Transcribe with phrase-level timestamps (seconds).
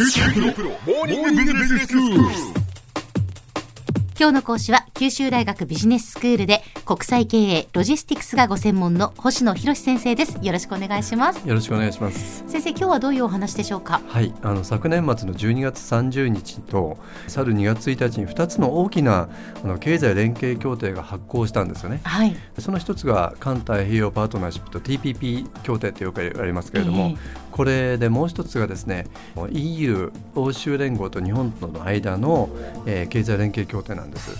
[0.00, 0.06] 今
[4.28, 10.38] 日の講師は九州大学ビジネススクールで国際経営ロジスティクスがご専門の星野博先生です。
[10.40, 11.46] よろしくお願いします。
[11.46, 12.44] よろしくお願いします。
[12.48, 14.00] 先生今日はどういうお話でしょうか？
[14.08, 19.28] はいあの昨年末の12月30日と去る2月1日に2つの大きな
[19.62, 22.00] あの経済連携協定が発効したんですよね。
[22.04, 22.34] はい。
[22.58, 27.48] その一つが環太平洋パートナーシップと TPP 協定とよく言われますけれども、ええ。
[27.52, 29.06] これでもう一つがですね
[29.52, 32.48] EU 欧州連合と日本との間の、
[32.86, 34.30] えー経済連携協定なんです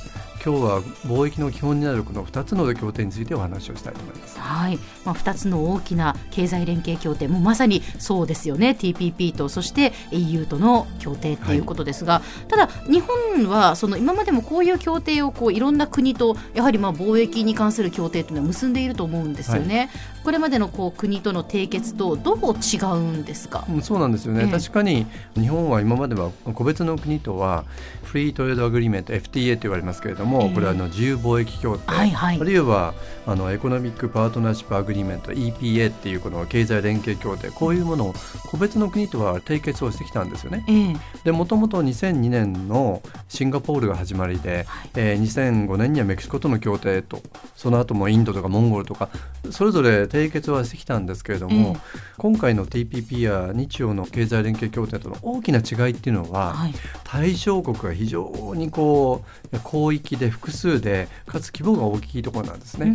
[0.44, 4.38] 今日は貿易の基本になるこの2つの協定についてお話をしたいと思います。
[4.38, 8.76] はい、まあ、2つの大きな経済連携協定もうまさにそうですよね。
[8.78, 19.90] TPP とそして EU との協定っていうことですが、ただ日本はその今までもこういう協定をこういろんな国とやはりまあ貿易に関する協定というのは結んでいると思うんですよね、
[20.24, 24.50] これまでのこう国との締結とどう違うんですか、うんそうなんですよね、ええ。
[24.50, 27.64] 確かに日本は今までは個別の国とは
[28.04, 30.54] フリートレードアグリーメント FTA と言われますけれども、ええ。
[30.54, 32.40] これはあの自由貿易協定、はいはい。
[32.40, 32.94] あるいは
[33.26, 37.50] あのエコノミックパートナーシップアグリーメント EPA っていうこの経済連携協定。
[37.50, 38.14] こういうものを
[38.46, 40.64] 個別の国とは締結をしてきたんですよね。
[40.68, 40.96] ええ。
[41.24, 44.90] でもともと2002年のシンガポールが始まりで、はい。
[44.96, 47.20] えー2005年にはメキシコとの協定と
[47.56, 49.08] その後もインドとかモンゴルとか
[49.50, 56.74] それぞれ締結はしてきたんですけれども、ええ今回の TPP や日朝の経済連携協定との大きな違いっていうのは、はい。
[57.04, 62.90] 対象国が非常にこう広域で複数でかつ規模が大きいところなんですうね。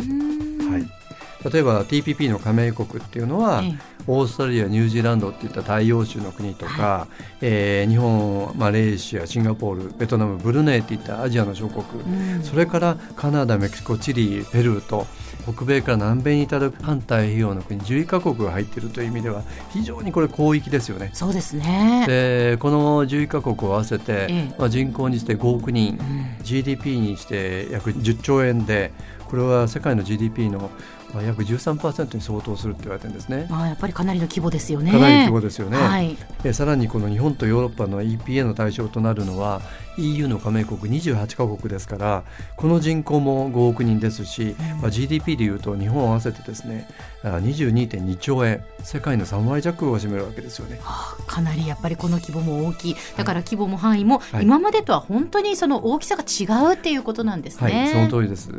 [0.70, 1.03] はい
[1.50, 3.94] 例えば TPP の加盟国っていうのは、ええ。
[4.06, 7.06] オーストラリアニュージーランドっていった大洋州の国とか、
[7.40, 12.42] えー日本マレーシアシンガポールベトナムブルネイっていったアジアの諸国、うん。
[12.42, 15.06] それからカナダメキシコチリペルーと
[15.44, 21.10] 北米から南米に至る反太平洋の国11カ国が入っているという意味では非常にこれ広域ですよね。
[21.12, 22.04] そうですね。
[22.06, 24.54] でこの11カ国を合わせて、ええ。
[24.58, 26.44] まあ、人口にして5億人、うん。
[26.44, 28.92] GDP にして約10兆円で
[29.28, 30.70] これは世界の GDP の
[31.14, 33.46] まあ約13%に相当するって言われてるんですね。
[33.48, 34.90] まあやっぱりかなりの規模ですよね。
[34.90, 36.16] かなり規模ですよね、はい。
[36.42, 39.62] えさらにこの日本とヨーロッパの EPA の対象となるのは
[39.98, 42.24] EU の加盟国28カ国ですから
[42.56, 46.88] この人口も5億人ですし、まあ、GDP でいうと日本を合わせてですね
[47.22, 50.78] あ22.2兆円世界の3割弱を占めるわけですよね。
[50.82, 52.96] はあかなりやっぱりこの規模も大きい。
[53.16, 57.72] だから規模も範囲もはい今までとは本当にその大きさが違うっていうことなんですね。
[57.72, 58.50] はい、その通りです。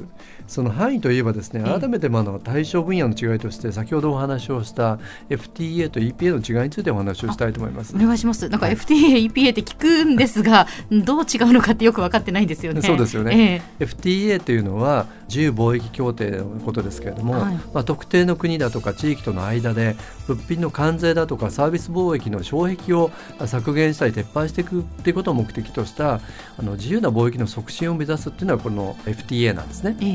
[0.47, 7.99] その範囲といえばですね、ええ改めてまああの対象分野の違いとして先ほどお話をした FTA と EPA の違いについてお話をしたいと思いますお。
[7.99, 8.49] 願いします。
[8.49, 12.81] なんかはい FTA、EPA って聞くんですが、どう違うのかってよく分かってないんですよね。
[12.81, 13.61] そうですよね。
[13.79, 17.55] え FTA というのは自由貿易協定のことですけれども、はい。
[17.73, 19.95] まあ、特定の国だとか地域との間で
[20.27, 23.11] 物品の関税だとかサービス貿易の障壁を
[23.45, 26.15] 削減したり撤廃していくっていうことを目的とした
[26.57, 29.97] あの自由な貿易の促進を目指すっていうのはこの FTA なんですね。
[30.01, 30.09] ええ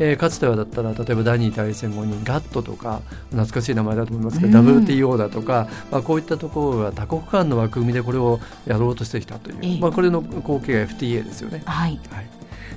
[0.00, 0.12] ええ。
[0.14, 4.84] ーかつてはだったら例えば第二次大戦後に GATT とか懐かしい名前だと思いますけど、うん。
[4.84, 9.80] WTO だとか、まあ、こういったところが多国間の枠組みでこれをやろうとしてきたという、ええ。
[9.80, 11.62] まあ、これの後継が FTA ですよね。
[11.66, 12.00] はい。
[12.10, 12.26] はい、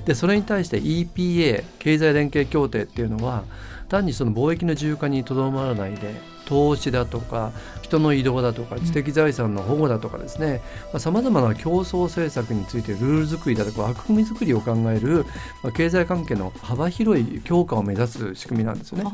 [0.04, 3.44] でそれに対して EPA 経済連携協定っていうのは
[3.88, 10.60] 単にその貿易の自由化にとどまらないで投資だとか人の移動だとか知的財産の保護だとかですね。
[10.98, 15.24] さまざ、まな競争政策についてルール作りだとか枠組み作りを考える、
[15.62, 19.04] まあ、経済関係の幅広い強化を目指す仕組みなんですよね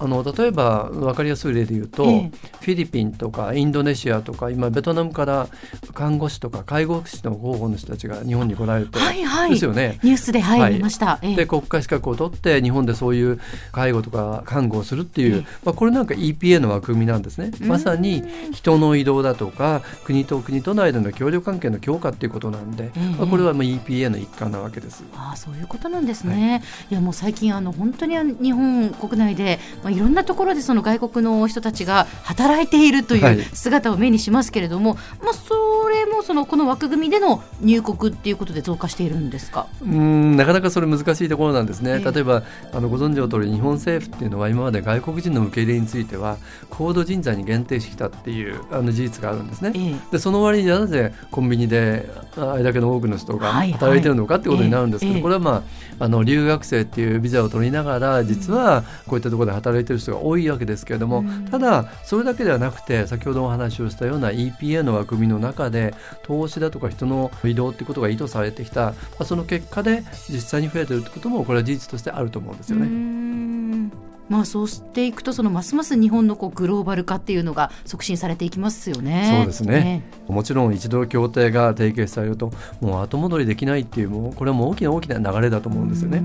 [0.00, 0.08] あ。
[0.08, 2.30] の例えば分かりやすい例で言うと、ええ
[2.60, 5.48] フィリピンとかインドネシアとか今ベトナムから
[5.94, 9.50] 看護師とか介護士の候補の人たちが日本に来られて、はいはい。
[9.50, 9.98] ですよね。
[10.02, 11.18] ニュースで、はい、はい見ました。
[11.22, 13.40] ええで国家資格を取って日本でそういう
[13.72, 18.22] 介護とか看護をするっていう、ええまあ、これなんか EPA の枠組みなんですねうんまさに
[18.52, 25.04] 人の移動だとか国と国との間の協力関係の強化っていうことなんで、ええまあ、これはまあ EPA の一環なわけです。
[25.14, 26.62] ああそういうことなんですね。
[26.90, 33.36] い、やもう最近あの本当に日本国内でまあいろんなところでその外国の人たちが働いているとはい。
[33.36, 39.66] いう姿を目にしますけれども、まあそれもそのこの枠組みでの入国っていうことで増加しているんですか？
[39.82, 42.12] うーんなかなかそれ難しいところなんですね、ええ。
[42.12, 42.42] 例えば
[42.72, 46.38] あのご存知の通り日本政府っていうのは今まで外国人の受け入れについては
[46.70, 49.72] 高度人材に限定してきたっていうあの事実があるんですね。
[49.74, 49.96] ええ。
[50.12, 53.72] でその割になぜコンビニでああれだけの多くの人がはいはい。
[53.72, 55.22] 働いてるのかってことになるんですけど、ええ。
[55.22, 55.62] これはま
[55.98, 72.86] ああの留学生っていうビザを取りながら実はこういったところで働いてる人が多いわけですけれども、うんただそれだけではなくて先ほどお話をしたような EPA の枠組みの中で投資だとか人の移動ってことが意図されてきた、まあ、その結果で実際に増えてるってこともこれは事実としてあると思うんですよね。
[72.86, 73.90] ん
[74.30, 79.34] まあそうしていくとそのますます日本のこうグローバル化っていうのが促進されていきますよね。
[79.38, 80.04] そうですね。
[80.28, 86.22] もちろん一度協定が締結されるともう後戻りできないっていうもうこれはもう大きな大きな流れだと思うんですよね。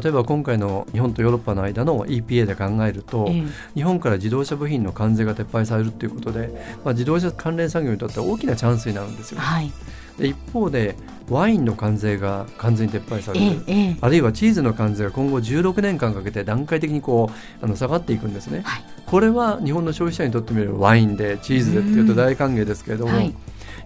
[0.00, 3.44] 例えば今回の日本とヨーロッパの間の EPA で考えると、え
[3.74, 6.50] 日本から自動車部品の関税が撤廃されるということで、
[6.84, 9.40] まあ、自動車関連産業にとっては大きなチャンスになるんですよ。
[9.40, 9.72] はい。
[10.18, 10.96] で一方で
[11.28, 23.34] ワインの関税が完全に撤廃される、ええ、あるいはチーズの関税が今後16年間かけて段階的にこうあの下がっていくんですね、はい、これは日本の消費者にとってみればワインでチーズでっていうと大歓迎ですけれども、はい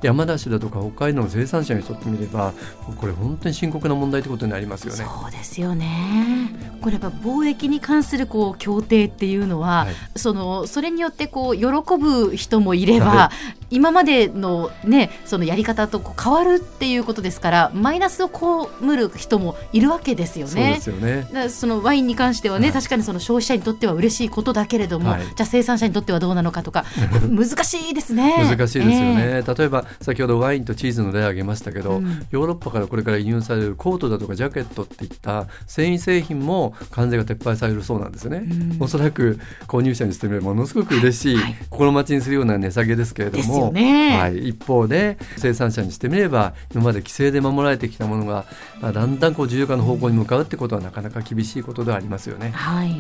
[0.03, 2.53] 山梨だとか北海道の生産者にとってみれば
[2.97, 5.05] これ本当に深刻な問題ということになりますよね。
[5.05, 6.51] そうですよね。
[6.81, 11.67] これやっぱ貿易に関するこう協定っていうのは、はい、そのそれによってこう喜
[11.99, 13.31] ぶ人もいれば、は
[13.71, 20.53] い、今までのねそのやり方と変わるっていうことですからマイナスを被る人もいるわけですよね。
[20.53, 21.29] そうですよね。
[21.33, 26.85] だそのワインに関してはね、はい、確かにその消費者にとっては嬉しいことだけれども、じゃあ生産者にとってはどうなのかとか
[27.29, 28.37] 難しいですね。
[28.39, 48.47] 難しいですよね、えー、例えば先ほどワインとチーズの例を挙げましたけど、うん、ヨーロッパからこれから輸入されるコートだとかジャケットっていった繊維製品も関税が撤廃されるそうなんですね、うん、おそらく購入者にしてみればものすごく嬉しい、はい、心待ちにするような値下げですけれども、ね、はい、一方で生産者にしてみれば今まで規制で守られてきたものが、
[48.81, 52.50] まあ、だんだんこう自由化の方向に向かうってことはなかなか厳しいことではありますよね。
[52.50, 52.94] はい、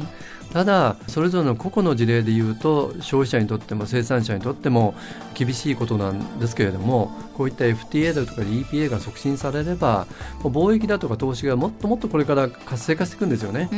[0.52, 4.94] ただそれぞれの個々の事例でいうと消費者にとっても生産者にとっても
[5.34, 10.06] 厳しいことなんですけれどもこういった FTA だとか EPA が促進されれば
[10.42, 13.68] 貿易だとか投資がもっともっとこれから活性化していくんですよね。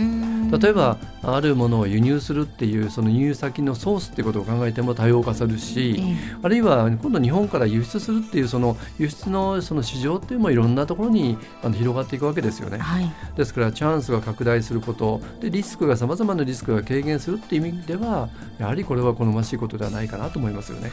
[0.51, 6.03] 例えばあるものを輸入するっていうその輸入先のソースってことを考えても多様化するし、
[6.43, 12.79] あるいは今度日本から輸出するっていうその輸出のその市場っていうのもいろんなところに広がっていくわけですよね。
[12.79, 18.29] はい、ですからチャンスが拡大することでリスクがさまざまなリスクが軽減するっていう意味では
[18.59, 20.91] やはりこれは好ましいことではないかなと思いますよね。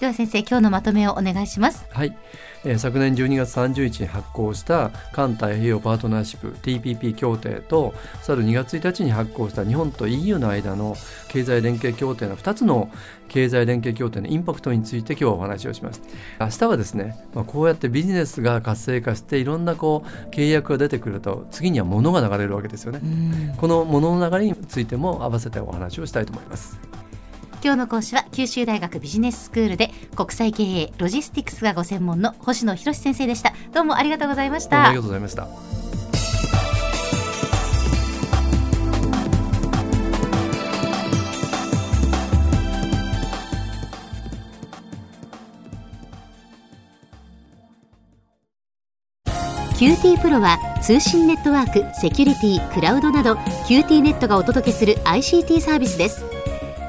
[0.00, 1.86] では先生今日のまとめをお願いします。
[1.90, 2.16] はい、
[2.64, 10.96] えー、昨年12月30日に発行した環太平洋パートナーシップ TPP 協定と去る2月1日に発行した日本と EU の間の
[11.28, 12.90] 経済連携協定の2つの
[13.28, 16.02] 経済連携協定のインパクトについて今日はお話をします。
[16.40, 23.00] 明日はですね、まあ、こうやってビジネスが活性化していろんなこう契約が出てくると次には物が流れるわけですよね。
[23.56, 26.93] この物の流れについても合わせてお話をしたいと思います
[27.64, 33.54] 今日の講師は九州大学ビジネススクールで国際経営ロジスティクスがご専門の星野博先生でした。
[33.72, 34.88] どうもありがとうございました。
[34.88, 35.48] ありがとうございました。
[49.78, 53.36] QT プロは通信ネットワーク、セキュリティ、クラウドなど
[53.66, 56.33] QT ネットがお届けする ICT サービスです